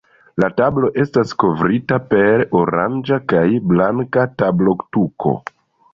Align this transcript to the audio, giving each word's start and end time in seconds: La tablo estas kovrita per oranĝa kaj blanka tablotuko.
La 0.43 0.47
tablo 0.59 0.87
estas 1.03 1.33
kovrita 1.43 1.99
per 2.13 2.45
oranĝa 2.61 3.21
kaj 3.35 3.45
blanka 3.73 4.29
tablotuko. 4.43 5.41